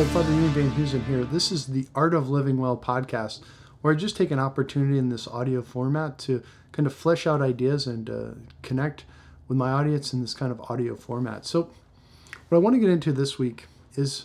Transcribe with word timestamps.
Hi, 0.00 0.06
Father 0.06 0.32
Ian 0.32 0.48
VanHeusen 0.52 1.04
here. 1.04 1.24
This 1.24 1.52
is 1.52 1.66
the 1.66 1.86
Art 1.94 2.14
of 2.14 2.30
Living 2.30 2.56
Well 2.56 2.74
podcast, 2.74 3.40
where 3.82 3.92
I 3.92 3.96
just 3.98 4.16
take 4.16 4.30
an 4.30 4.38
opportunity 4.38 4.96
in 4.96 5.10
this 5.10 5.28
audio 5.28 5.60
format 5.60 6.16
to 6.20 6.42
kind 6.72 6.86
of 6.86 6.94
flesh 6.94 7.26
out 7.26 7.42
ideas 7.42 7.86
and 7.86 8.08
uh, 8.08 8.30
connect 8.62 9.04
with 9.46 9.58
my 9.58 9.70
audience 9.70 10.14
in 10.14 10.22
this 10.22 10.32
kind 10.32 10.50
of 10.50 10.60
audio 10.70 10.96
format. 10.96 11.44
So, 11.44 11.68
what 12.48 12.56
I 12.56 12.60
want 12.62 12.76
to 12.76 12.80
get 12.80 12.88
into 12.88 13.12
this 13.12 13.38
week 13.38 13.66
is 13.94 14.24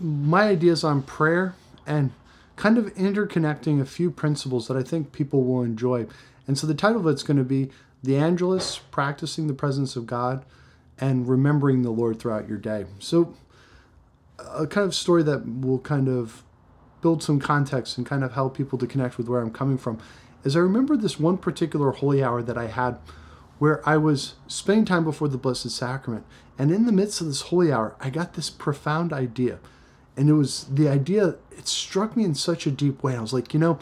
my 0.00 0.44
ideas 0.44 0.82
on 0.82 1.02
prayer 1.02 1.54
and 1.86 2.12
kind 2.56 2.78
of 2.78 2.86
interconnecting 2.94 3.78
a 3.78 3.84
few 3.84 4.10
principles 4.10 4.68
that 4.68 4.76
I 4.78 4.82
think 4.82 5.12
people 5.12 5.44
will 5.44 5.64
enjoy. 5.64 6.06
And 6.46 6.56
so, 6.56 6.66
the 6.66 6.72
title 6.72 7.00
of 7.00 7.06
it's 7.08 7.22
going 7.22 7.36
to 7.36 7.44
be 7.44 7.70
The 8.02 8.16
Angelus 8.16 8.78
Practicing 8.78 9.48
the 9.48 9.52
Presence 9.52 9.96
of 9.96 10.06
God 10.06 10.46
and 10.98 11.28
Remembering 11.28 11.82
the 11.82 11.90
Lord 11.90 12.18
Throughout 12.18 12.48
Your 12.48 12.56
Day. 12.56 12.86
So, 13.00 13.34
a 14.38 14.66
kind 14.66 14.86
of 14.86 14.94
story 14.94 15.22
that 15.22 15.60
will 15.60 15.78
kind 15.78 16.08
of 16.08 16.42
build 17.00 17.22
some 17.22 17.38
context 17.38 17.96
and 17.96 18.06
kind 18.06 18.24
of 18.24 18.32
help 18.32 18.56
people 18.56 18.78
to 18.78 18.86
connect 18.86 19.18
with 19.18 19.28
where 19.28 19.40
I'm 19.40 19.52
coming 19.52 19.78
from 19.78 19.98
is 20.44 20.56
I 20.56 20.60
remember 20.60 20.96
this 20.96 21.18
one 21.18 21.38
particular 21.38 21.90
holy 21.90 22.22
hour 22.22 22.42
that 22.42 22.56
I 22.56 22.66
had 22.66 22.98
where 23.58 23.86
I 23.88 23.96
was 23.96 24.34
spending 24.46 24.84
time 24.84 25.04
before 25.04 25.28
the 25.28 25.38
Blessed 25.38 25.70
Sacrament. 25.70 26.24
And 26.58 26.70
in 26.70 26.86
the 26.86 26.92
midst 26.92 27.20
of 27.20 27.26
this 27.26 27.42
holy 27.42 27.72
hour, 27.72 27.96
I 28.00 28.10
got 28.10 28.34
this 28.34 28.50
profound 28.50 29.12
idea. 29.12 29.58
And 30.16 30.28
it 30.28 30.34
was 30.34 30.64
the 30.64 30.88
idea, 30.88 31.36
it 31.50 31.68
struck 31.68 32.16
me 32.16 32.24
in 32.24 32.34
such 32.34 32.66
a 32.66 32.70
deep 32.70 33.02
way. 33.02 33.16
I 33.16 33.20
was 33.20 33.32
like, 33.32 33.54
you 33.54 33.60
know, 33.60 33.78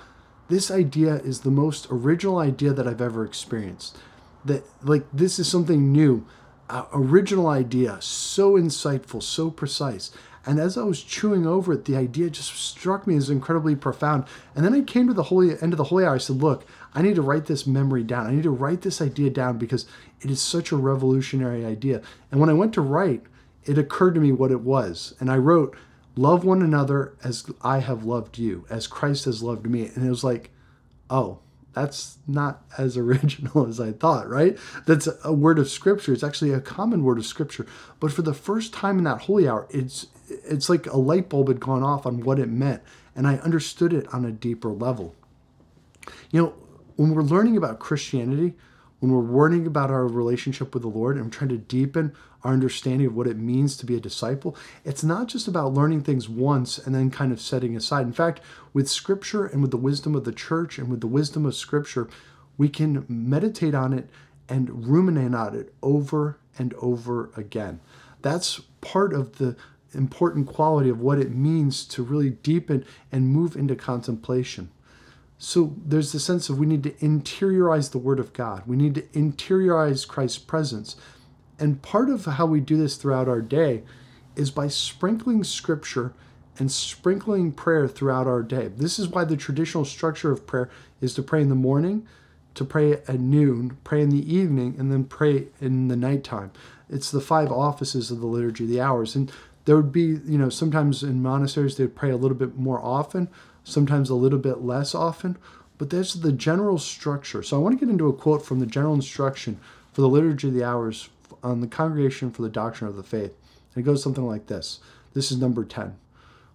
this 0.49 0.71
idea 0.71 1.17
is 1.17 1.41
the 1.41 1.51
most 1.51 1.87
original 1.91 2.39
idea 2.39 2.73
that 2.73 2.87
I've 2.87 3.01
ever 3.01 3.25
experienced. 3.25 3.97
That, 4.45 4.65
like, 4.83 5.07
this 5.13 5.39
is 5.39 5.49
something 5.49 5.91
new, 5.91 6.27
uh, 6.69 6.85
original 6.93 7.47
idea, 7.47 7.99
so 8.01 8.53
insightful, 8.53 9.23
so 9.23 9.51
precise. 9.51 10.11
And 10.47 10.61
as 10.61 10.77
I 10.77 10.83
was 10.83 11.03
chewing 11.03 11.47
over 11.47 11.73
it, 11.73 11.85
the 11.87 11.97
idea 11.97 12.31
just 12.31 12.55
struck 12.55 13.07
me 13.07 13.17
as 13.17 13.31
incredibly 13.31 13.75
profound. 13.75 14.25
And 14.55 14.65
then 14.65 14.75
I 14.75 14.83
came 14.83 15.07
to 15.07 15.15
the 15.15 15.25
holy 15.25 15.61
end 15.61 15.73
of 15.73 15.79
the 15.79 15.85
holy 15.85 16.05
hour. 16.05 16.15
I 16.15 16.19
said, 16.19 16.43
"Look, 16.43 16.65
I 16.95 17.03
need 17.03 17.15
to 17.17 17.23
write 17.23 17.47
this 17.47 17.67
memory 17.67 18.03
down. 18.03 18.27
I 18.27 18.33
need 18.33 18.43
to 18.43 18.51
write 18.51 18.83
this 18.83 19.01
idea 19.01 19.31
down 19.31 19.59
because 19.59 19.87
it 20.21 20.31
is 20.31 20.41
such 20.41 20.71
a 20.71 20.77
revolutionary 20.77 21.65
idea." 21.65 22.03
And 22.31 22.41
when 22.41 22.51
I 22.51 22.55
went 22.55 22.75
to 22.75 22.81
write, 22.81 23.23
it 23.65 23.79
occurred 23.79 24.15
to 24.15 24.21
me 24.21 24.33
what 24.33 24.51
it 24.51 24.61
was, 24.61 25.15
and 25.19 25.31
I 25.31 25.39
wrote, 25.39 25.75
"Love 26.17 26.45
one 26.45 26.63
another 26.63 27.15
as 27.25 27.47
I 27.63 27.79
have 27.79 28.05
loved 28.05 28.39
you, 28.39 28.67
as 28.69 28.87
Christ 28.87 29.25
has 29.25 29.43
loved 29.43 29.67
me." 29.67 29.91
And 29.95 30.05
it 30.05 30.11
was 30.11 30.25
like, 30.25 30.51
"Oh, 31.09 31.39
that's 31.73 32.19
not 32.27 32.63
as 32.79 32.97
original 32.99 33.67
as 33.67 33.81
I 33.81 33.93
thought, 33.93 34.29
right? 34.29 34.57
That's 34.87 35.09
a 35.25 35.33
word 35.33 35.59
of 35.59 35.69
scripture. 35.69 36.13
It's 36.13 36.23
actually 36.23 36.53
a 36.53 36.61
common 36.61 37.05
word 37.05 37.19
of 37.19 37.27
scripture. 37.27 37.67
But 38.01 38.13
for 38.13 38.23
the 38.23 38.35
first 38.35 38.73
time 38.73 38.99
in 38.99 39.05
that 39.05 39.23
holy 39.23 39.49
hour, 39.49 39.67
it's 39.71 40.07
it's 40.47 40.69
like 40.69 40.87
a 40.87 40.97
light 40.97 41.29
bulb 41.29 41.49
had 41.49 41.61
gone 41.61 41.83
off 41.83 42.07
on 42.07 42.21
what 42.21 42.39
it 42.39 42.49
meant, 42.49 42.83
and 43.15 43.27
I 43.27 43.37
understood 43.37 43.93
it 43.93 44.13
on 44.13 44.25
a 44.25 44.33
deeper 44.33 44.71
level. 44.71 45.15
You 46.31 46.43
know, 46.43 46.55
when 46.97 47.15
we're 47.15 47.23
learning 47.23 47.57
about 47.57 47.79
Christianity, 47.79 48.55
when 49.01 49.13
we're 49.13 49.21
learning 49.21 49.67
about 49.67 49.91
our 49.91 50.07
relationship 50.07 50.73
with 50.73 50.83
the 50.83 50.89
Lord 50.89 51.17
and 51.17 51.33
trying 51.33 51.51
to 51.51 51.59
deepen 51.59 52.15
our 52.43 52.53
understanding 52.53 53.07
of 53.07 53.15
what 53.15 53.27
it 53.27 53.37
means 53.37 53.77
to 53.77 53.87
be 53.87 53.97
a 53.97 54.01
disciple, 54.01 54.57
it's 54.85 55.05
not 55.05 55.29
just 55.29 55.49
about 55.49 55.75
learning 55.75 56.03
things 56.03 56.29
once 56.29 56.79
and 56.79 56.95
then 56.95 57.11
kind 57.11 57.33
of 57.33 57.41
setting 57.41 57.77
aside. 57.77 58.07
In 58.07 58.13
fact, 58.13 58.41
with 58.73 58.89
Scripture 58.89 59.47
and 59.47 59.61
with 59.61 59.71
the 59.71 59.77
wisdom 59.77 60.15
of 60.15 60.25
the 60.25 60.33
church 60.33 60.79
and 60.79 60.89
with 60.89 61.01
the 61.01 61.07
wisdom 61.07 61.45
of 61.45 61.55
Scripture, 61.55 62.09
we 62.57 62.69
can 62.69 63.05
meditate 63.09 63.75
on 63.75 63.93
it 63.93 64.09
and 64.49 64.87
ruminate 64.87 65.35
on 65.35 65.55
it 65.55 65.75
over 65.83 66.39
and 66.59 66.73
over 66.75 67.31
again. 67.37 67.81
That's 68.23 68.61
part 68.81 69.13
of 69.13 69.39
the 69.39 69.57
important 69.95 70.47
quality 70.47 70.89
of 70.89 71.01
what 71.01 71.19
it 71.19 71.35
means 71.35 71.85
to 71.87 72.03
really 72.03 72.31
deepen 72.31 72.85
and 73.13 73.29
move 73.29 73.57
into 73.57 73.77
contemplation. 73.77 74.71
So 75.39 75.75
there's 75.85 76.13
the 76.13 76.21
sense 76.21 76.49
of 76.49 76.59
we 76.59 76.67
need 76.67 76.83
to 76.85 76.93
interiorize 76.93 77.91
the 77.91 77.99
Word 77.99 78.21
of 78.21 78.33
God. 78.33 78.63
We 78.67 78.77
need 78.77 78.95
to 78.95 79.03
interiorize 79.03 80.07
Christ's 80.07 80.39
presence. 80.39 80.97
And 81.59 81.83
part 81.83 82.09
of 82.09 82.25
how 82.25 82.47
we 82.47 82.61
do 82.61 82.77
this 82.77 82.97
throughout 82.97 83.29
our 83.29 83.41
day 83.41 83.83
is 84.37 84.51
by 84.51 84.69
sprinkling 84.69 85.45
Scripture 85.45 86.13
and 86.59 86.71
sprinkling 86.71 87.53
prayer 87.53 87.89
throughout 87.89 88.27
our 88.27 88.43
day. 88.43 88.69
This 88.69 88.99
is 88.99 89.09
why 89.09 89.25
the 89.25 89.37
traditional 89.37 89.85
structure 89.85 90.31
of 90.31 90.47
prayer 90.47 90.71
is 91.01 91.15
to 91.15 91.23
pray 91.23 91.43
in 91.43 91.49
the 91.49 91.55
morning, 91.55 92.07
to 92.55 92.65
pray 92.65 92.93
at 92.93 93.19
noon, 93.19 93.77
pray 93.83 94.03
in 94.03 94.11
the 94.11 94.33
evening, 94.33 94.77
and 94.79 94.91
then 94.91 95.05
pray 95.05 95.49
in 95.61 95.89
the 95.89 95.97
nighttime. 95.97 96.53
It's 96.89 97.11
the 97.11 97.21
five 97.21 97.51
offices 97.51 98.11
of 98.11 98.21
the 98.21 98.27
liturgy, 98.27 98.67
the 98.67 98.81
hours. 98.81 99.17
And 99.17 99.33
there 99.65 99.77
would 99.77 99.93
be, 99.93 100.19
you 100.27 100.39
know, 100.39 100.49
sometimes 100.49 101.03
in 101.03 101.23
monasteries 101.23 101.77
they'd 101.77 101.97
pray 101.97 102.11
a 102.11 102.17
little 102.17 102.37
bit 102.37 102.57
more 102.57 102.81
often, 102.81 103.29
sometimes 103.65 104.11
a 104.11 104.15
little 104.15 104.39
bit 104.39 104.63
less 104.63 104.95
often, 104.95 105.37
but 105.79 105.91
that's 105.91 106.15
the 106.15 106.33
general 106.33 106.79
structure. 106.79 107.43
So 107.43 107.57
I 107.57 107.61
want 107.61 107.79
to 107.79 107.85
get 107.85 107.91
into 107.91 108.09
a 108.09 108.13
quote 108.13 108.45
from 108.45 108.61
the 108.61 108.67
general 108.67 108.95
instruction 108.95 109.59
for 109.93 110.03
the 110.03 110.09
Liturgy 110.09 110.49
of 110.49 110.55
the 110.55 110.65
Hours 110.65 111.09
on 111.43 111.61
the 111.61 111.67
Congregation 111.67 112.31
for 112.31 112.43
the 112.43 112.49
Doctrine 112.49 112.89
of 112.89 112.97
the 112.97 113.03
Faith. 113.03 113.35
And 113.75 113.83
it 113.83 113.87
goes 113.87 114.03
something 114.03 114.27
like 114.27 114.47
this. 114.47 114.81
This 115.15 115.33
is 115.33 115.39
number 115.39 115.65
10. 115.65 115.97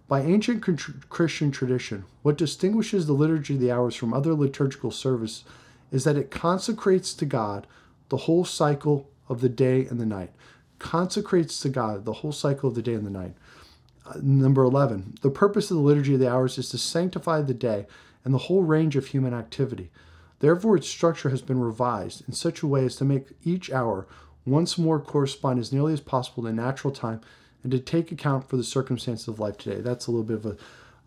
By 0.08 0.22
ancient 0.22 0.62
Christian 1.08 1.50
tradition, 1.50 2.04
what 2.22 2.38
distinguishes 2.38 3.06
the 3.06 3.12
Liturgy 3.12 3.54
of 3.54 3.60
the 3.60 3.70
Hours 3.70 3.94
from 3.94 4.12
other 4.12 4.34
liturgical 4.34 4.90
service 4.90 5.44
is 5.92 6.04
that 6.04 6.16
it 6.16 6.30
consecrates 6.30 7.14
to 7.14 7.24
God 7.24 7.66
the 8.08 8.16
whole 8.18 8.44
cycle 8.44 9.08
of 9.28 9.40
the 9.40 9.48
day 9.48 9.86
and 9.86 10.00
the 10.00 10.06
night 10.06 10.32
consecrates 10.80 11.60
to 11.60 11.68
God 11.68 12.04
the 12.04 12.14
whole 12.14 12.32
cycle 12.32 12.68
of 12.68 12.74
the 12.74 12.82
day 12.82 12.94
and 12.94 13.06
the 13.06 13.10
night. 13.10 13.34
Uh, 14.04 14.14
number 14.20 14.62
11, 14.62 15.18
the 15.22 15.30
purpose 15.30 15.70
of 15.70 15.76
the 15.76 15.82
Liturgy 15.82 16.14
of 16.14 16.20
the 16.20 16.30
Hours 16.30 16.58
is 16.58 16.68
to 16.70 16.78
sanctify 16.78 17.42
the 17.42 17.54
day 17.54 17.86
and 18.24 18.34
the 18.34 18.38
whole 18.38 18.62
range 18.62 18.96
of 18.96 19.06
human 19.06 19.32
activity. 19.32 19.90
Therefore, 20.40 20.76
its 20.76 20.88
structure 20.88 21.28
has 21.28 21.42
been 21.42 21.60
revised 21.60 22.26
in 22.26 22.34
such 22.34 22.62
a 22.62 22.66
way 22.66 22.84
as 22.84 22.96
to 22.96 23.04
make 23.04 23.28
each 23.44 23.70
hour 23.70 24.08
once 24.44 24.78
more 24.78 24.98
correspond 24.98 25.60
as 25.60 25.72
nearly 25.72 25.92
as 25.92 26.00
possible 26.00 26.42
to 26.42 26.52
natural 26.52 26.92
time 26.92 27.20
and 27.62 27.70
to 27.70 27.78
take 27.78 28.10
account 28.10 28.48
for 28.48 28.56
the 28.56 28.64
circumstances 28.64 29.28
of 29.28 29.38
life 29.38 29.58
today. 29.58 29.80
That's 29.80 30.06
a 30.06 30.10
little 30.10 30.24
bit 30.24 30.38
of 30.38 30.46
a 30.46 30.56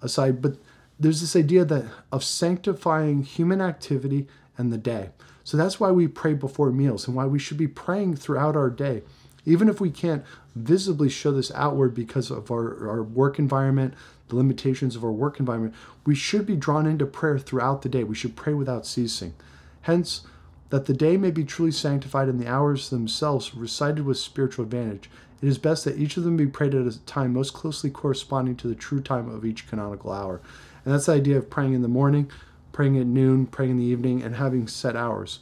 aside, 0.04 0.42
but 0.42 0.58
there's 1.00 1.22
this 1.22 1.36
idea 1.36 1.66
that 1.66 1.86
of 2.12 2.24
sanctifying 2.24 3.24
human 3.24 3.62
activity 3.62 4.28
and 4.58 4.72
the 4.72 4.78
day. 4.78 5.10
So 5.44 5.58
that's 5.58 5.80
why 5.80 5.92
we 5.92 6.08
pray 6.08 6.34
before 6.34 6.72
meals 6.72 7.08
and 7.08 7.16
why 7.16 7.26
we 7.26 7.40
should 7.40 7.58
be 7.58 7.68
praying 7.68 8.18
throughout 8.18 8.56
our 8.56 8.70
day 8.70 9.02
even 9.46 9.70
if 9.70 9.82
we 9.82 9.90
can't 9.90 10.24
visibly 10.56 11.10
show 11.10 11.32
this 11.32 11.52
outward 11.54 11.94
because 11.94 12.32
of 12.32 12.50
our, 12.52 12.88
our 12.90 13.04
work 13.04 13.40
environment, 13.40 13.94
the 14.30 14.36
limitations 14.36 14.96
of 14.96 15.04
our 15.04 15.12
work 15.12 15.40
environment, 15.40 15.74
we 16.06 16.16
should 16.16 16.46
be 16.46 16.56
drawn 16.56 16.86
into 16.86 17.06
prayer 17.06 17.38
throughout 17.38 17.82
the 17.82 17.90
day. 17.90 18.04
We 18.04 18.16
should 18.16 18.36
pray 18.36 18.54
without 18.54 18.86
ceasing. 18.86 19.34
Hence, 19.82 20.22
that 20.70 20.86
the 20.86 20.94
day 20.94 21.18
may 21.18 21.30
be 21.30 21.44
truly 21.44 21.72
sanctified 21.72 22.28
and 22.28 22.40
the 22.40 22.48
hours 22.48 22.90
themselves 22.90 23.54
recited 23.54 24.06
with 24.06 24.18
spiritual 24.18 24.64
advantage, 24.64 25.10
it 25.42 25.48
is 25.48 25.58
best 25.58 25.84
that 25.86 25.98
each 25.98 26.16
of 26.16 26.24
them 26.24 26.38
be 26.38 26.48
prayed 26.48 26.74
at 26.74 26.88
a 26.88 27.00
time 27.06 27.34
most 27.34 27.54
closely 27.54 27.90
corresponding 27.90 28.56
to 28.56 28.68
the 28.68 28.76
true 28.76 29.02
time 29.02 29.30
of 29.30 29.46
each 29.46 29.68
canonical 29.68 30.12
hour. 30.12 30.42
And 30.86 30.94
that's 30.94 31.08
the 31.08 31.12
idea 31.12 31.38
of 31.38 31.50
praying 31.50 31.74
in 31.74 31.82
the 31.82 31.88
morning, 31.90 32.32
praying 32.72 32.98
at 32.98 33.06
noon, 33.06 33.46
praying 33.46 33.72
in 33.72 33.78
the 33.78 33.84
evening, 33.84 34.24
and 34.24 34.38
having 34.38 34.68
set 34.68 34.96
hours. 34.96 35.40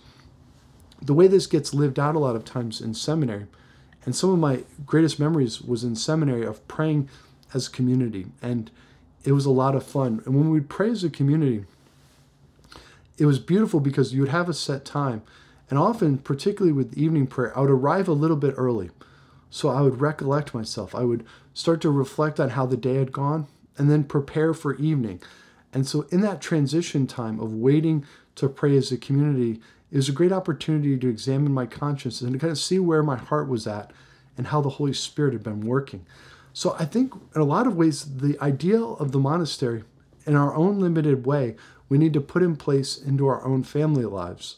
The 1.01 1.13
way 1.13 1.27
this 1.27 1.47
gets 1.47 1.73
lived 1.73 1.99
out 1.99 2.15
a 2.15 2.19
lot 2.19 2.35
of 2.35 2.43
times 2.43 2.81
in 2.81 2.93
seminary 2.93 3.45
and 4.05 4.15
some 4.15 4.31
of 4.31 4.39
my 4.39 4.63
greatest 4.85 5.19
memories 5.19 5.61
was 5.61 5.83
in 5.83 5.95
seminary 5.95 6.45
of 6.45 6.67
praying 6.67 7.09
as 7.53 7.67
a 7.67 7.71
community. 7.71 8.27
And 8.41 8.71
it 9.23 9.33
was 9.33 9.45
a 9.45 9.51
lot 9.51 9.75
of 9.75 9.85
fun. 9.85 10.21
And 10.25 10.35
when 10.35 10.49
we'd 10.49 10.69
pray 10.69 10.89
as 10.89 11.03
a 11.03 11.09
community, 11.09 11.65
it 13.17 13.25
was 13.25 13.39
beautiful 13.39 13.79
because 13.79 14.13
you 14.13 14.21
would 14.21 14.31
have 14.31 14.49
a 14.49 14.53
set 14.53 14.85
time. 14.85 15.21
And 15.69 15.77
often, 15.77 16.17
particularly 16.17 16.73
with 16.73 16.97
evening 16.97 17.27
prayer, 17.27 17.55
I 17.57 17.61
would 17.61 17.69
arrive 17.69 18.07
a 18.07 18.13
little 18.13 18.37
bit 18.37 18.55
early. 18.57 18.89
So 19.49 19.69
I 19.69 19.81
would 19.81 20.01
recollect 20.01 20.53
myself. 20.53 20.95
I 20.95 21.03
would 21.03 21.25
start 21.53 21.81
to 21.81 21.89
reflect 21.89 22.39
on 22.39 22.51
how 22.51 22.65
the 22.65 22.77
day 22.77 22.95
had 22.95 23.11
gone 23.11 23.47
and 23.77 23.89
then 23.89 24.03
prepare 24.03 24.53
for 24.53 24.75
evening. 24.75 25.21
And 25.73 25.87
so, 25.87 26.05
in 26.09 26.21
that 26.21 26.41
transition 26.41 27.07
time 27.07 27.39
of 27.39 27.53
waiting 27.53 28.05
to 28.35 28.49
pray 28.49 28.75
as 28.75 28.91
a 28.91 28.97
community, 28.97 29.61
it 29.91 29.97
was 29.97 30.09
a 30.09 30.13
great 30.13 30.31
opportunity 30.31 30.97
to 30.97 31.09
examine 31.09 31.53
my 31.53 31.65
conscience 31.65 32.21
and 32.21 32.33
to 32.33 32.39
kind 32.39 32.51
of 32.51 32.57
see 32.57 32.79
where 32.79 33.03
my 33.03 33.17
heart 33.17 33.49
was 33.49 33.67
at 33.67 33.91
and 34.37 34.47
how 34.47 34.61
the 34.61 34.69
Holy 34.69 34.93
Spirit 34.93 35.33
had 35.33 35.43
been 35.43 35.61
working. 35.61 36.05
So 36.53 36.75
I 36.79 36.85
think 36.85 37.13
in 37.35 37.41
a 37.41 37.45
lot 37.45 37.67
of 37.67 37.75
ways, 37.75 38.17
the 38.17 38.39
ideal 38.39 38.95
of 38.97 39.11
the 39.11 39.19
monastery, 39.19 39.83
in 40.25 40.35
our 40.35 40.55
own 40.55 40.79
limited 40.79 41.25
way, 41.25 41.55
we 41.89 41.97
need 41.97 42.13
to 42.13 42.21
put 42.21 42.43
in 42.43 42.55
place 42.55 42.97
into 42.97 43.27
our 43.27 43.43
own 43.45 43.63
family 43.63 44.05
lives. 44.05 44.57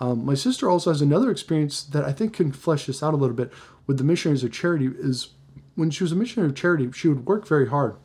Um, 0.00 0.24
my 0.24 0.34
sister 0.34 0.70
also 0.70 0.90
has 0.90 1.02
another 1.02 1.30
experience 1.30 1.82
that 1.82 2.04
I 2.04 2.12
think 2.12 2.34
can 2.34 2.52
flesh 2.52 2.86
this 2.86 3.02
out 3.02 3.14
a 3.14 3.16
little 3.16 3.34
bit 3.34 3.52
with 3.86 3.98
the 3.98 4.04
missionaries 4.04 4.44
of 4.44 4.52
charity. 4.52 4.88
Is 4.96 5.30
when 5.74 5.90
she 5.90 6.04
was 6.04 6.12
a 6.12 6.16
missionary 6.16 6.50
of 6.50 6.56
charity, 6.56 6.90
she 6.92 7.08
would 7.08 7.26
work 7.26 7.48
very 7.48 7.68
hard. 7.68 7.96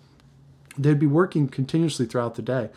They'd 0.76 0.98
be 0.98 1.06
working 1.06 1.48
continuously 1.48 2.08
throughout 2.08 2.34
the 2.34 2.42
day, 2.42 2.72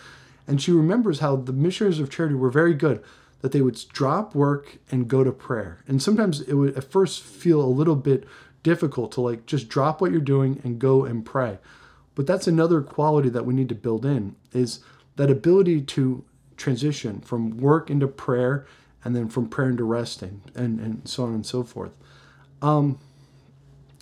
and 0.46 0.60
she 0.60 0.70
remembers 0.70 1.20
how 1.20 1.36
the 1.36 1.52
missionaries 1.54 1.98
of 1.98 2.10
charity 2.10 2.34
were 2.34 2.50
very 2.50 2.74
good 2.74 3.02
that 3.40 3.52
they 3.52 3.60
would 3.60 3.78
drop 3.92 4.34
work 4.34 4.78
and 4.90 5.08
go 5.08 5.22
to 5.22 5.32
prayer. 5.32 5.78
And 5.86 6.02
sometimes 6.02 6.40
it 6.40 6.54
would 6.54 6.76
at 6.76 6.90
first 6.90 7.22
feel 7.22 7.60
a 7.60 7.66
little 7.66 7.96
bit 7.96 8.24
difficult 8.62 9.12
to 9.12 9.20
like 9.20 9.46
just 9.46 9.68
drop 9.68 10.00
what 10.00 10.10
you're 10.10 10.20
doing 10.20 10.60
and 10.64 10.78
go 10.78 11.04
and 11.04 11.24
pray. 11.24 11.58
But 12.14 12.26
that's 12.26 12.46
another 12.46 12.80
quality 12.80 13.28
that 13.28 13.44
we 13.44 13.54
need 13.54 13.68
to 13.68 13.74
build 13.74 14.04
in 14.04 14.34
is 14.52 14.80
that 15.16 15.30
ability 15.30 15.82
to 15.82 16.24
transition 16.56 17.20
from 17.20 17.58
work 17.58 17.90
into 17.90 18.08
prayer 18.08 18.66
and 19.04 19.14
then 19.14 19.28
from 19.28 19.48
prayer 19.48 19.68
into 19.68 19.84
resting 19.84 20.42
and, 20.54 20.80
and 20.80 21.06
so 21.06 21.24
on 21.24 21.34
and 21.34 21.46
so 21.46 21.62
forth. 21.62 21.94
Um, 22.62 22.98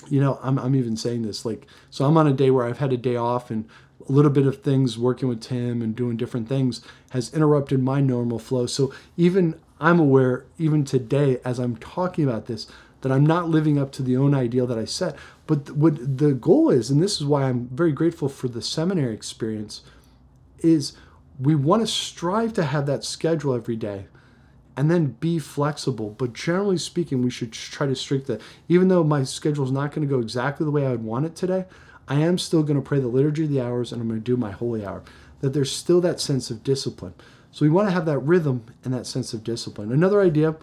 you 0.08 0.20
know, 0.20 0.38
I'm, 0.42 0.58
I'm 0.58 0.74
even 0.74 0.96
saying 0.96 1.22
this 1.22 1.44
like, 1.44 1.66
so 1.90 2.04
I'm 2.04 2.16
on 2.16 2.26
a 2.26 2.32
day 2.32 2.50
where 2.50 2.66
I've 2.66 2.78
had 2.78 2.92
a 2.92 2.96
day 2.96 3.16
off 3.16 3.50
and 3.50 3.68
a 4.08 4.12
little 4.12 4.30
bit 4.30 4.46
of 4.46 4.62
things 4.62 4.98
working 4.98 5.28
with 5.28 5.40
Tim 5.40 5.82
and 5.82 5.96
doing 5.96 6.16
different 6.16 6.48
things 6.48 6.82
has 7.10 7.32
interrupted 7.32 7.82
my 7.82 8.00
normal 8.00 8.38
flow. 8.38 8.66
So 8.66 8.92
even 9.16 9.58
I'm 9.80 9.98
aware, 9.98 10.44
even 10.58 10.84
today, 10.84 11.40
as 11.44 11.58
I'm 11.58 11.76
talking 11.76 12.24
about 12.24 12.46
this, 12.46 12.66
that 13.00 13.12
I'm 13.12 13.26
not 13.26 13.48
living 13.48 13.78
up 13.78 13.92
to 13.92 14.02
the 14.02 14.16
own 14.16 14.34
ideal 14.34 14.66
that 14.66 14.78
I 14.78 14.86
set. 14.86 15.16
But 15.46 15.70
what 15.72 16.18
the 16.18 16.32
goal 16.32 16.70
is, 16.70 16.90
and 16.90 17.02
this 17.02 17.20
is 17.20 17.26
why 17.26 17.44
I'm 17.44 17.68
very 17.68 17.92
grateful 17.92 18.28
for 18.28 18.48
the 18.48 18.62
seminary 18.62 19.14
experience, 19.14 19.82
is 20.60 20.94
we 21.38 21.54
want 21.54 21.82
to 21.82 21.86
strive 21.86 22.52
to 22.54 22.64
have 22.64 22.86
that 22.86 23.04
schedule 23.04 23.54
every 23.54 23.76
day 23.76 24.06
and 24.76 24.90
then 24.90 25.16
be 25.20 25.38
flexible. 25.38 26.10
But 26.10 26.32
generally 26.32 26.78
speaking, 26.78 27.22
we 27.22 27.30
should 27.30 27.52
try 27.52 27.86
to 27.86 27.94
strict 27.94 28.26
that. 28.26 28.40
Even 28.68 28.88
though 28.88 29.04
my 29.04 29.22
schedule 29.24 29.64
is 29.64 29.70
not 29.70 29.92
going 29.92 30.06
to 30.06 30.12
go 30.12 30.20
exactly 30.20 30.64
the 30.64 30.70
way 30.70 30.86
I 30.86 30.90
would 30.90 31.04
want 31.04 31.26
it 31.26 31.36
today, 31.36 31.66
I 32.08 32.16
am 32.16 32.38
still 32.38 32.62
going 32.62 32.76
to 32.76 32.86
pray 32.86 33.00
the 33.00 33.08
liturgy 33.08 33.44
of 33.44 33.50
the 33.50 33.60
hours 33.60 33.92
and 33.92 34.00
I'm 34.00 34.08
going 34.08 34.20
to 34.20 34.24
do 34.24 34.36
my 34.36 34.50
holy 34.50 34.84
hour. 34.84 35.02
That 35.40 35.52
there's 35.52 35.72
still 35.72 36.00
that 36.02 36.20
sense 36.20 36.50
of 36.50 36.64
discipline. 36.64 37.14
So 37.50 37.64
we 37.64 37.70
want 37.70 37.88
to 37.88 37.92
have 37.92 38.06
that 38.06 38.18
rhythm 38.18 38.64
and 38.84 38.92
that 38.92 39.06
sense 39.06 39.32
of 39.32 39.44
discipline. 39.44 39.92
Another 39.92 40.20
idea 40.20 40.56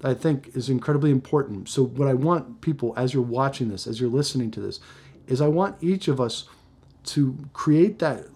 that 0.00 0.10
I 0.10 0.14
think 0.14 0.54
is 0.54 0.68
incredibly 0.68 1.10
important. 1.10 1.68
So 1.68 1.84
what 1.84 2.08
I 2.08 2.14
want 2.14 2.60
people 2.60 2.92
as 2.96 3.14
you're 3.14 3.22
watching 3.22 3.68
this, 3.68 3.86
as 3.86 4.00
you're 4.00 4.10
listening 4.10 4.50
to 4.52 4.60
this, 4.60 4.80
is 5.26 5.40
I 5.40 5.48
want 5.48 5.82
each 5.82 6.08
of 6.08 6.20
us 6.20 6.44
to 7.04 7.36
create 7.52 7.98
that 7.98 8.26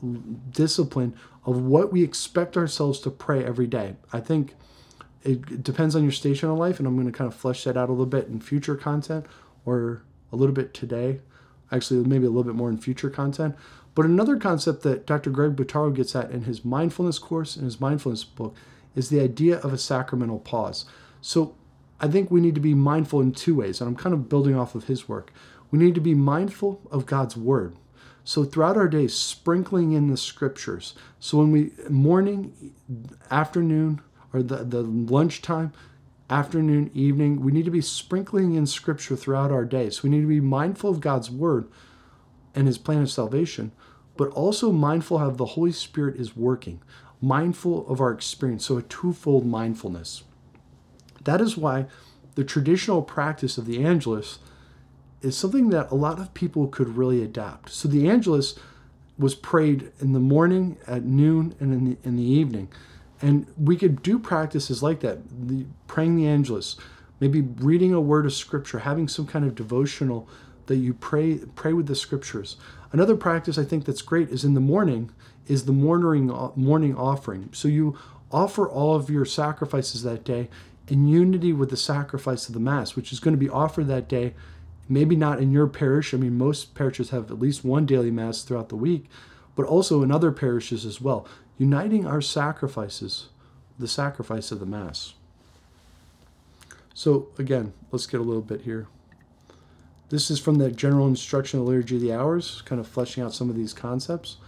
discipline 0.53 1.15
of 1.45 1.61
what 1.63 1.93
we 1.93 2.03
expect 2.03 2.57
ourselves 2.57 3.01
to 3.01 3.11
pray 3.11 3.45
every 3.45 3.67
day. 3.67 3.97
I 4.13 4.21
think 4.21 4.55
it 5.25 5.63
depends 5.63 5.97
on 5.97 6.03
your 6.03 6.13
station 6.13 6.49
in 6.49 6.57
life, 6.57 6.79
and 6.79 6.87
I'm 6.87 6.95
going 6.95 7.11
to 7.11 7.17
kind 7.17 7.31
of 7.31 7.35
flesh 7.35 7.65
that 7.65 7.77
out 7.77 7.89
a 7.89 7.93
little 7.93 8.07
bit 8.07 8.29
in 8.29 8.41
future 8.41 8.77
content 8.77 9.27
or 9.65 10.03
a 10.33 10.37
little 10.37 10.55
bit 10.55 10.73
today. 10.75 11.21
Actually, 11.71 12.05
maybe 12.05 12.25
a 12.25 12.31
little 12.31 12.45
bit 12.45 12.55
more 12.55 12.71
in 12.71 12.79
future 12.79 13.11
content. 13.11 13.55
But 13.95 14.07
another 14.07 14.37
concept 14.37 14.83
that 14.83 15.07
Dr. 15.07 15.31
Greg 15.31 15.57
Bottaro 15.57 15.95
gets 15.95 16.15
at 16.15 16.31
in 16.31 16.43
his 16.43 16.65
mindfulness 16.65 17.19
course 17.19 17.57
and 17.57 17.65
his 17.65 17.81
mindfulness 17.81 18.25
book 18.25 18.55
is 18.95 19.09
the 19.09 19.21
idea 19.21 19.59
of 19.59 19.73
a 19.73 19.79
sacramental 19.79 20.39
pause. 20.39 20.85
So 21.21 21.57
I 22.01 22.09
think 22.09 22.31
we 22.31 22.41
need 22.41 22.55
to 22.55 22.61
be 22.61 22.75
mindful 22.75 23.21
in 23.21 23.33
two 23.33 23.57
ways, 23.57 23.81
and 23.81 23.89
I'm 23.89 23.97
kind 23.97 24.15
of 24.15 24.29
building 24.29 24.55
off 24.57 24.75
of 24.75 24.85
his 24.85 25.09
work. 25.09 25.33
We 25.71 25.79
need 25.79 25.95
to 25.97 26.01
be 26.01 26.15
mindful 26.15 26.81
of 26.91 27.07
God's 27.07 27.37
word. 27.37 27.77
So 28.25 28.45
throughout 28.45 28.77
our 28.77 28.89
day, 28.89 29.09
sprinkling 29.09 29.93
in 29.93 30.09
the 30.09 30.17
scriptures. 30.17 30.95
So 31.19 31.39
when 31.39 31.51
we 31.51 31.73
morning, 31.89 32.75
afternoon, 33.31 34.01
or 34.33 34.43
the, 34.43 34.57
the 34.65 34.83
lunchtime, 34.83 35.73
afternoon, 36.31 36.91
evening, 36.95 37.41
we 37.41 37.53
need 37.53 37.65
to 37.65 37.71
be 37.71 37.81
sprinkling 37.81 38.55
in 38.55 38.67
scripture 38.67 39.17
throughout 39.17 39.51
our 39.51 39.65
day. 39.65 39.91
So 39.91 40.03
we 40.05 40.11
need 40.11 40.21
to 40.21 40.27
be 40.27 40.41
mindful 40.41 40.91
of 40.91 41.01
God's 41.01 41.31
word 41.31 41.69
and 42.55 42.67
his 42.67 42.79
plan 42.79 43.03
of 43.03 43.11
salvation, 43.11 43.73
but 44.17 44.29
also 44.31 44.73
mindful 44.73 45.19
of 45.19 45.37
the 45.37 45.47
Holy 45.47 45.73
Spirit 45.73 46.17
is 46.17 46.37
working, 46.37 46.83
mindful 47.21 47.89
of 47.89 48.01
our 48.01 48.13
experience. 48.13 48.67
So 48.67 48.77
a 48.77 48.83
twofold 48.83 49.47
mindfulness. 49.47 50.25
That 51.25 51.41
is 51.41 51.57
why 51.57 51.87
the 52.35 52.45
traditional 52.45 53.03
practice 53.03 53.59
of 53.59 53.67
the 53.67 53.85
Angelus 53.85 54.39
is 55.23 55.37
something 55.37 55.71
that 55.71 55.91
a 55.91 55.95
lot 55.95 56.21
of 56.21 56.35
people 56.35 56.69
could 56.69 56.97
really 56.97 57.23
adapt. 57.23 57.71
So 57.71 57.89
the 57.89 58.09
Angelus 58.09 58.55
was 59.19 59.35
prayed 59.35 59.91
in 59.99 60.13
the 60.13 60.21
morning, 60.21 60.77
at 60.87 61.05
noon, 61.05 61.55
and 61.59 61.73
in 61.73 61.85
the, 61.85 61.97
in 62.05 62.17
the 62.17 62.23
evening. 62.23 62.69
And 63.21 63.47
we 63.57 63.77
could 63.77 64.03
do 64.03 64.19
practices 64.19 64.83
like 64.83 65.01
that, 65.01 65.19
the, 65.49 65.67
praying 65.87 66.17
the 66.17 66.27
Angelus, 66.27 66.77
maybe 67.21 67.41
reading 67.41 67.93
a 67.93 68.01
word 68.01 68.27
of 68.27 68.33
scripture, 68.33 68.81
having 68.81 69.09
some 69.09 69.27
kind 69.27 69.45
of 69.45 69.55
devotional 69.55 70.29
that 70.67 70.77
you 70.77 70.95
pray 70.95 71.39
pray 71.57 71.73
with 71.73 71.87
the 71.87 71.97
scriptures. 71.97 72.57
Another 72.93 73.17
practice 73.17 73.59
I 73.59 73.65
think 73.65 73.85
that's 73.85 74.03
great 74.03 74.29
is 74.29 74.45
in 74.45 74.55
the 74.55 74.61
morning 74.61 75.11
is 75.47 75.65
the 75.65 75.73
morning 75.73 76.31
uh, 76.31 76.51
morning 76.55 76.95
offering. 76.97 77.49
So 77.53 77.69
you 77.69 77.99
offer 78.31 78.69
all 78.69 78.95
of 78.95 79.11
your 79.11 79.25
sacrifices 79.25 80.03
that 80.03 80.25
day 80.25 80.49
in 80.87 81.09
unity 81.09 81.53
with 81.53 81.71
the 81.71 81.77
sacrifice 81.77 82.49
of 82.49 82.55
the 82.55 82.61
mass, 82.61 82.95
which 82.95 83.13
is 83.13 83.21
going 83.21 83.35
to 83.35 83.39
be 83.39 83.51
offered 83.51 83.89
that 83.89 84.09
day. 84.09 84.35
Maybe 84.91 85.17
not 85.17 85.39
in 85.39 85.53
your 85.53 85.67
parish. 85.67 86.15
I 86.15 86.17
mean, 86.17 86.39
most 86.39 86.75
parishes 86.75 87.11
have 87.11 87.31
at 87.31 87.39
least 87.39 87.63
one 87.63 87.85
daily 87.85 88.11
mass 88.11 88.43
throughout 88.43 88.71
the 88.71 88.77
week, 88.77 89.07
but 89.55 89.67
also 89.67 90.03
in 90.03 90.11
other 90.11 90.33
parishes 90.33 90.87
as 90.87 90.99
well 90.99 91.27
uniting 91.59 92.07
our 92.07 92.21
sacrifices, 92.21 93.29
the 93.79 93.89
sacrifice 93.89 94.53
of 94.53 94.61
the 94.61 94.67
Mass. 94.67 95.15
So, 96.95 97.29
again, 97.39 97.73
let's 97.91 98.07
get 98.07 98.21
a 98.21 98.25
little 98.25 98.43
bit 98.43 98.63
here. 98.63 98.87
This 100.09 100.31
is 100.31 100.41
from 100.41 100.57
the 100.57 100.71
general 100.71 101.07
instruction 101.07 101.59
of 101.61 101.67
the 101.67 101.73
Liturgy 101.73 101.97
of 101.97 102.03
the 102.03 102.13
Hours, 102.13 102.63
kind 102.65 102.81
of 102.81 102.87
fleshing 102.87 103.23
out 103.23 103.35
some 103.35 103.51
of 103.51 103.57
these 103.57 103.75
concepts. 103.75 104.39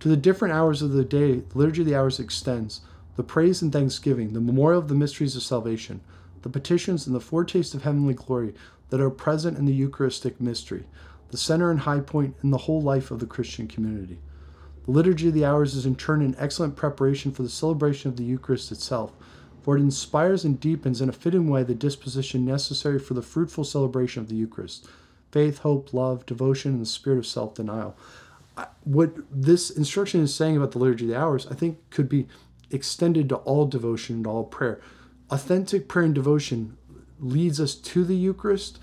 To 0.00 0.08
the 0.08 0.16
different 0.16 0.52
hours 0.52 0.82
of 0.82 0.92
the 0.92 1.04
day, 1.04 1.36
the 1.36 1.58
Liturgy 1.58 1.82
of 1.82 1.86
the 1.86 1.96
Hours 1.96 2.20
extends 2.20 2.82
the 3.16 3.22
praise 3.22 3.62
and 3.62 3.72
thanksgiving, 3.72 4.32
the 4.32 4.40
memorial 4.40 4.80
of 4.80 4.88
the 4.88 4.94
mysteries 4.94 5.36
of 5.36 5.42
salvation, 5.42 6.00
the 6.42 6.48
petitions 6.48 7.06
and 7.06 7.14
the 7.14 7.20
foretaste 7.20 7.74
of 7.74 7.82
heavenly 7.82 8.14
glory 8.14 8.54
that 8.90 9.00
are 9.00 9.10
present 9.10 9.58
in 9.58 9.66
the 9.66 9.72
Eucharistic 9.72 10.40
mystery, 10.40 10.84
the 11.30 11.36
center 11.36 11.70
and 11.70 11.80
high 11.80 12.00
point 12.00 12.34
in 12.42 12.50
the 12.50 12.58
whole 12.58 12.80
life 12.80 13.10
of 13.10 13.20
the 13.20 13.26
Christian 13.26 13.68
community. 13.68 14.18
The 14.90 14.96
Liturgy 14.96 15.28
of 15.28 15.34
the 15.34 15.44
Hours 15.44 15.76
is 15.76 15.86
in 15.86 15.94
turn 15.94 16.20
an 16.20 16.34
excellent 16.36 16.74
preparation 16.74 17.30
for 17.30 17.44
the 17.44 17.48
celebration 17.48 18.10
of 18.10 18.16
the 18.16 18.24
Eucharist 18.24 18.72
itself, 18.72 19.12
for 19.62 19.76
it 19.76 19.80
inspires 19.80 20.44
and 20.44 20.58
deepens 20.58 21.00
in 21.00 21.08
a 21.08 21.12
fitting 21.12 21.48
way 21.48 21.62
the 21.62 21.76
disposition 21.76 22.44
necessary 22.44 22.98
for 22.98 23.14
the 23.14 23.22
fruitful 23.22 23.62
celebration 23.62 24.20
of 24.20 24.28
the 24.28 24.34
Eucharist 24.34 24.88
faith, 25.30 25.58
hope, 25.58 25.94
love, 25.94 26.26
devotion, 26.26 26.72
and 26.72 26.80
the 26.82 26.86
spirit 26.86 27.18
of 27.18 27.26
self 27.28 27.54
denial. 27.54 27.96
What 28.82 29.12
this 29.30 29.70
instruction 29.70 30.22
is 30.22 30.34
saying 30.34 30.56
about 30.56 30.72
the 30.72 30.80
Liturgy 30.80 31.04
of 31.04 31.10
the 31.10 31.20
Hours, 31.20 31.46
I 31.46 31.54
think, 31.54 31.78
could 31.90 32.08
be 32.08 32.26
extended 32.72 33.28
to 33.28 33.36
all 33.36 33.66
devotion 33.66 34.16
and 34.16 34.26
all 34.26 34.42
prayer. 34.42 34.80
Authentic 35.30 35.86
prayer 35.86 36.06
and 36.06 36.14
devotion 36.16 36.76
leads 37.20 37.60
us 37.60 37.76
to 37.76 38.04
the 38.04 38.16
Eucharist 38.16 38.80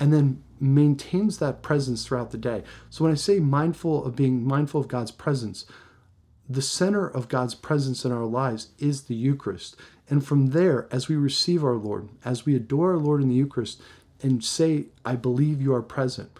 and 0.00 0.12
then 0.12 0.42
maintains 0.58 1.38
that 1.38 1.62
presence 1.62 2.04
throughout 2.04 2.30
the 2.32 2.38
day. 2.38 2.64
So 2.88 3.04
when 3.04 3.12
I 3.12 3.16
say 3.16 3.38
mindful 3.38 4.04
of 4.04 4.16
being 4.16 4.44
mindful 4.44 4.80
of 4.80 4.88
God's 4.88 5.10
presence, 5.10 5.66
the 6.48 6.62
center 6.62 7.06
of 7.06 7.28
God's 7.28 7.54
presence 7.54 8.04
in 8.04 8.10
our 8.10 8.24
lives 8.24 8.70
is 8.78 9.02
the 9.02 9.14
Eucharist. 9.14 9.76
And 10.08 10.26
from 10.26 10.48
there, 10.48 10.88
as 10.90 11.06
we 11.06 11.14
receive 11.14 11.62
our 11.62 11.76
Lord, 11.76 12.08
as 12.24 12.44
we 12.44 12.56
adore 12.56 12.92
our 12.92 12.98
Lord 12.98 13.22
in 13.22 13.28
the 13.28 13.36
Eucharist 13.36 13.80
and 14.22 14.42
say, 14.42 14.86
I 15.04 15.14
believe 15.14 15.62
you 15.62 15.72
are 15.72 15.82
present 15.82 16.30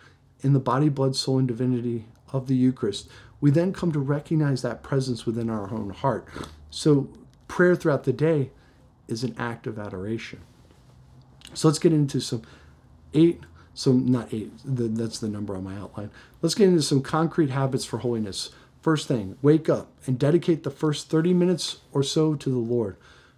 in 0.41 0.55
the 0.55 0.59
body, 0.59 0.89
blood, 0.89 1.15
soul, 1.15 1.39
and 1.39 1.47
divinity 1.47 2.07
of 2.33 2.49
the 2.49 2.57
Eucharist, 2.57 3.09
we 3.41 3.51
then 3.51 3.73
come 3.73 3.93
to 3.93 4.01
recognize 4.01 4.63
that 4.63 4.83
presence 4.83 5.25
within 5.27 5.49
our 5.49 5.73
own 5.73 5.91
heart. 5.91 6.27
So 6.71 7.09
prayer 7.47 7.77
throughout 7.77 8.05
the 8.05 8.13
day 8.13 8.51
is 9.07 9.23
an 9.23 9.35
act 9.39 9.67
of 9.67 9.79
adoration. 9.79 10.41
So 11.55 11.69
let's 11.69 11.79
get 11.79 11.93
into 11.93 12.21
some 12.21 12.43
eight 13.15 13.41
so 13.75 13.93
not 13.93 14.33
eight, 14.33 14.51
the, 14.65 14.85
that's 14.85 15.19
the 15.19 15.29
number 15.29 15.57
on 15.57 15.65
my 15.65 15.77
outline. 15.77 16.11
Let's 16.43 16.55
get 16.55 16.69
into 16.69 16.83
some 16.83 17.03
concrete 17.03 17.51
habits 17.51 17.85
for 17.85 17.99
holiness. 17.99 18.51
First 18.83 19.09
thing, 19.09 19.37
wake 19.43 19.69
up 19.69 19.93
and 20.07 20.19
dedicate 20.19 20.63
the 20.63 20.71
first 20.71 21.11
30 21.11 21.35
minutes 21.35 21.79
or 21.93 22.03
so 22.03 22.35
to 22.35 22.51
the 22.51 22.59
Lord. 22.59 22.97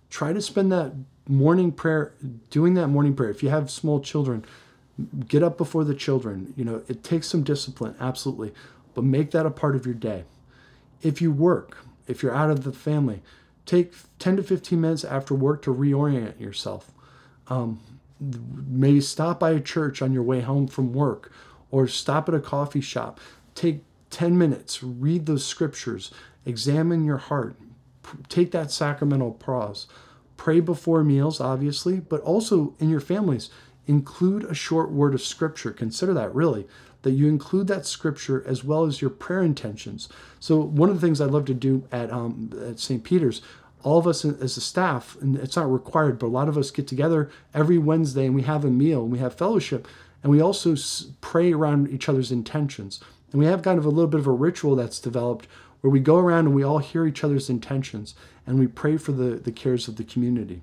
Try 0.08 0.32
to 0.32 0.40
spend 0.40 0.70
that 0.72 0.92
morning 1.28 1.72
prayer, 1.72 2.14
doing 2.50 2.74
that 2.74 2.88
morning 2.88 3.14
prayer. 3.14 3.30
If 3.30 3.42
you 3.42 3.48
have 3.48 3.70
small 3.70 4.00
children, 4.00 4.44
get 5.26 5.42
up 5.42 5.58
before 5.58 5.84
the 5.84 5.94
children. 5.94 6.52
You 6.56 6.64
know, 6.64 6.82
it 6.88 7.02
takes 7.02 7.28
some 7.28 7.42
discipline, 7.42 7.94
absolutely, 8.00 8.52
but 8.94 9.04
make 9.04 9.30
that 9.32 9.46
a 9.46 9.50
part 9.50 9.74
of 9.74 9.86
your 9.86 9.94
day. 9.94 10.24
If 11.02 11.20
you 11.20 11.32
work, 11.32 11.78
if 12.06 12.22
you're 12.22 12.34
out 12.34 12.50
of 12.50 12.64
the 12.64 12.72
family, 12.72 13.22
take 13.66 13.94
10 14.18 14.36
to 14.36 14.42
15 14.42 14.80
minutes 14.80 15.04
after 15.04 15.34
work 15.34 15.62
to 15.62 15.74
reorient 15.74 16.38
yourself. 16.40 16.92
Um, 17.48 17.80
maybe 18.68 19.00
stop 19.00 19.40
by 19.40 19.50
a 19.50 19.60
church 19.60 20.00
on 20.00 20.12
your 20.12 20.22
way 20.22 20.40
home 20.40 20.68
from 20.68 20.92
work 20.92 21.32
or 21.70 21.88
stop 21.88 22.28
at 22.28 22.34
a 22.34 22.40
coffee 22.40 22.80
shop. 22.80 23.18
Take 23.54 23.82
10 24.10 24.38
minutes, 24.38 24.82
read 24.82 25.26
those 25.26 25.44
scriptures, 25.44 26.12
examine 26.44 27.04
your 27.04 27.16
heart, 27.16 27.56
take 28.28 28.52
that 28.52 28.70
sacramental 28.70 29.32
pause. 29.32 29.86
Pray 30.36 30.60
before 30.60 31.04
meals, 31.04 31.40
obviously, 31.40 32.00
but 32.00 32.20
also 32.22 32.74
in 32.78 32.88
your 32.88 33.00
families. 33.00 33.48
Include 33.86 34.44
a 34.44 34.54
short 34.54 34.90
word 34.90 35.14
of 35.14 35.22
scripture. 35.22 35.72
Consider 35.72 36.14
that 36.14 36.34
really, 36.34 36.66
that 37.02 37.12
you 37.12 37.28
include 37.28 37.66
that 37.68 37.86
scripture 37.86 38.44
as 38.46 38.64
well 38.64 38.84
as 38.84 39.00
your 39.00 39.10
prayer 39.10 39.42
intentions. 39.42 40.08
So, 40.40 40.58
one 40.58 40.88
of 40.88 41.00
the 41.00 41.06
things 41.06 41.20
I 41.20 41.26
love 41.26 41.44
to 41.46 41.54
do 41.54 41.86
at, 41.92 42.10
um, 42.10 42.50
at 42.68 42.78
St. 42.78 43.02
Peter's, 43.02 43.42
all 43.82 43.98
of 43.98 44.06
us 44.06 44.24
as 44.24 44.56
a 44.56 44.60
staff, 44.60 45.16
and 45.20 45.36
it's 45.36 45.56
not 45.56 45.70
required, 45.70 46.18
but 46.18 46.26
a 46.26 46.28
lot 46.28 46.48
of 46.48 46.56
us 46.56 46.70
get 46.70 46.86
together 46.86 47.30
every 47.54 47.78
Wednesday 47.78 48.26
and 48.26 48.34
we 48.34 48.42
have 48.42 48.64
a 48.64 48.70
meal 48.70 49.02
and 49.02 49.12
we 49.12 49.18
have 49.18 49.34
fellowship. 49.34 49.86
And 50.22 50.30
we 50.30 50.40
also 50.40 50.76
pray 51.20 51.52
around 51.52 51.88
each 51.88 52.08
other's 52.08 52.30
intentions. 52.30 53.00
And 53.32 53.40
we 53.40 53.46
have 53.46 53.62
kind 53.62 53.78
of 53.78 53.84
a 53.84 53.90
little 53.90 54.10
bit 54.10 54.20
of 54.20 54.26
a 54.26 54.32
ritual 54.32 54.76
that's 54.76 55.00
developed 55.00 55.48
where 55.80 55.90
we 55.90 56.00
go 56.00 56.16
around 56.16 56.46
and 56.46 56.54
we 56.54 56.62
all 56.62 56.78
hear 56.78 57.06
each 57.06 57.24
other's 57.24 57.50
intentions 57.50 58.14
and 58.46 58.58
we 58.58 58.66
pray 58.66 58.96
for 58.96 59.12
the, 59.12 59.36
the 59.36 59.52
cares 59.52 59.88
of 59.88 59.96
the 59.96 60.04
community. 60.04 60.62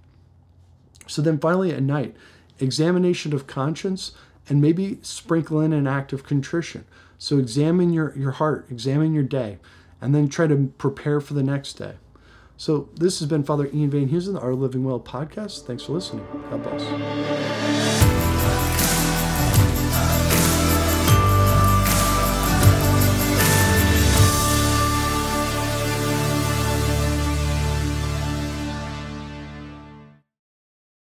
So 1.07 1.21
then 1.21 1.39
finally 1.39 1.73
at 1.73 1.83
night, 1.83 2.15
examination 2.59 3.33
of 3.33 3.47
conscience 3.47 4.13
and 4.47 4.61
maybe 4.61 4.99
sprinkle 5.01 5.59
in 5.59 5.73
an 5.73 5.88
act 5.88 6.13
of 6.13 6.23
contrition. 6.23 6.85
So 7.17 7.38
examine 7.38 7.91
your, 7.91 8.15
your 8.17 8.31
heart, 8.31 8.67
examine 8.69 9.13
your 9.13 9.23
day, 9.23 9.57
and 9.99 10.15
then 10.15 10.29
try 10.29 10.47
to 10.47 10.71
prepare 10.77 11.19
for 11.19 11.33
the 11.33 11.43
next 11.43 11.73
day. 11.73 11.95
So 12.59 12.89
this 12.93 13.19
has 13.19 13.29
been 13.29 13.45
Father 13.45 13.69
Ian 13.73 13.89
Van 13.89 14.09
Art 14.35 14.51
of 14.51 14.59
Living 14.59 14.83
Well 14.83 14.99
podcast. 14.99 15.65
Thanks 15.65 15.83
for 15.83 15.93
listening. 15.93 16.27
God 16.49 16.61
bless. 16.61 18.08